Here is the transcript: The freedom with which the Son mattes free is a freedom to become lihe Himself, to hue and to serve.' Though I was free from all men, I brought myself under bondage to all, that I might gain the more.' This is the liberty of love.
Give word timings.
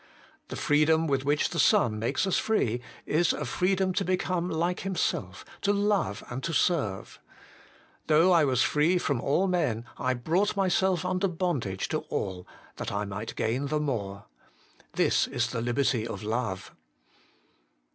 The 0.47 0.55
freedom 0.55 1.05
with 1.05 1.25
which 1.25 1.49
the 1.51 1.59
Son 1.59 1.99
mattes 1.99 2.39
free 2.39 2.81
is 3.05 3.33
a 3.33 3.45
freedom 3.45 3.93
to 3.93 4.03
become 4.03 4.49
lihe 4.49 4.79
Himself, 4.79 5.45
to 5.61 5.73
hue 5.73 6.25
and 6.27 6.43
to 6.43 6.53
serve.' 6.53 7.19
Though 8.07 8.31
I 8.31 8.43
was 8.43 8.63
free 8.63 8.97
from 8.97 9.21
all 9.21 9.45
men, 9.45 9.85
I 9.99 10.15
brought 10.15 10.57
myself 10.57 11.05
under 11.05 11.27
bondage 11.27 11.87
to 11.89 11.99
all, 12.09 12.47
that 12.77 12.91
I 12.91 13.05
might 13.05 13.35
gain 13.35 13.67
the 13.67 13.79
more.' 13.79 14.25
This 14.93 15.27
is 15.27 15.51
the 15.51 15.61
liberty 15.61 16.07
of 16.07 16.23
love. 16.23 16.71